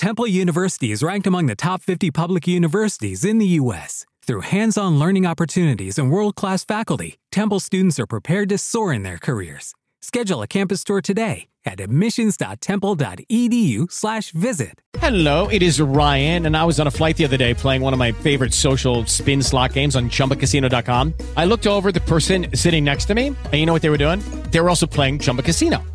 [0.00, 4.06] Temple University is ranked among the top 50 public universities in the U.S.
[4.26, 8.94] Through hands on learning opportunities and world class faculty, Temple students are prepared to soar
[8.94, 9.74] in their careers.
[10.00, 14.80] Schedule a campus tour today at admissions.temple.edu/slash visit.
[14.98, 17.92] Hello, it is Ryan, and I was on a flight the other day playing one
[17.92, 21.12] of my favorite social spin slot games on chumbacasino.com.
[21.36, 23.98] I looked over the person sitting next to me, and you know what they were
[23.98, 24.20] doing?
[24.50, 25.84] They were also playing Chumba Casino.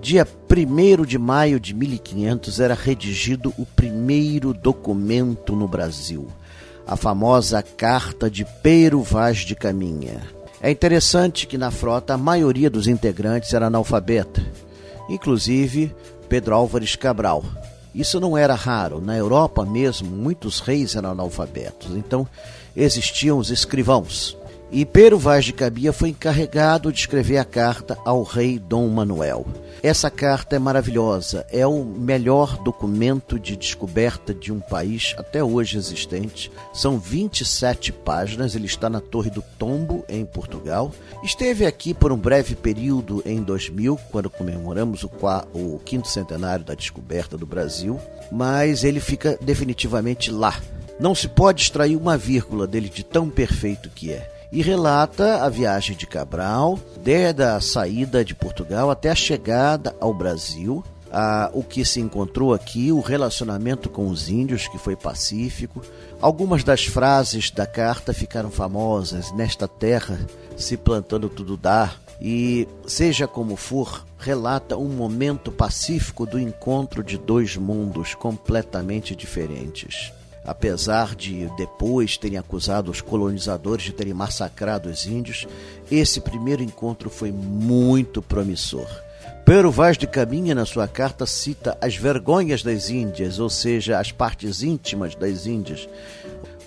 [0.00, 6.28] dia 1 de maio de 1500 era redigido o primeiro documento no Brasil,
[6.86, 10.22] a famosa Carta de Pero Vaz de Caminha.
[10.60, 14.44] É interessante que na frota a maioria dos integrantes era analfabeta,
[15.08, 15.94] inclusive
[16.28, 17.44] Pedro Álvares Cabral.
[17.94, 19.00] Isso não era raro.
[19.00, 21.96] Na Europa mesmo, muitos reis eram analfabetos.
[21.96, 22.28] Então,
[22.76, 24.36] existiam os escrivãos.
[24.70, 29.46] E Pero Vaz de Cabia foi encarregado de escrever a carta ao rei Dom Manuel.
[29.80, 35.78] Essa carta é maravilhosa, é o melhor documento de descoberta de um país até hoje
[35.78, 36.50] existente.
[36.74, 40.90] São 27 páginas, ele está na Torre do Tombo, em Portugal.
[41.22, 45.10] Esteve aqui por um breve período em 2000, quando comemoramos o,
[45.54, 48.00] o quinto centenário da descoberta do Brasil,
[48.32, 50.60] mas ele fica definitivamente lá.
[50.98, 55.48] Não se pode extrair uma vírgula dele de tão perfeito que é e relata a
[55.48, 61.62] viagem de Cabral, desde a saída de Portugal até a chegada ao Brasil, a, o
[61.62, 65.82] que se encontrou aqui, o relacionamento com os índios, que foi pacífico.
[66.20, 70.18] Algumas das frases da carta ficaram famosas: Nesta terra,
[70.56, 71.92] se plantando tudo dá.
[72.18, 80.15] E, seja como for, relata um momento pacífico do encontro de dois mundos completamente diferentes
[80.46, 85.46] apesar de depois terem acusado os colonizadores de terem massacrado os índios,
[85.90, 88.86] esse primeiro encontro foi muito promissor.
[89.44, 94.10] Pero Vaz de Caminha, na sua carta, cita as vergonhas das Índias, ou seja, as
[94.10, 95.88] partes íntimas das Índias.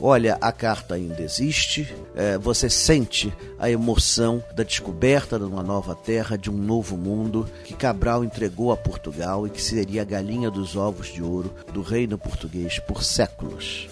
[0.02, 5.94] Olha, a carta ainda existe, é, você sente a emoção da descoberta de uma nova
[5.94, 10.50] terra, de um novo mundo que Cabral entregou a Portugal e que seria a galinha
[10.50, 13.90] dos ovos de ouro do reino português por séculos.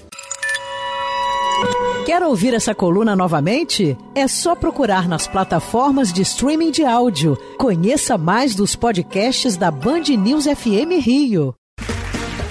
[2.06, 3.98] Quer ouvir essa coluna novamente?
[4.16, 7.38] É só procurar nas plataformas de streaming de áudio.
[7.58, 11.54] Conheça mais dos podcasts da Band News FM Rio.